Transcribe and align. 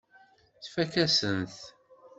Tfakk-asen-t. 0.63 1.57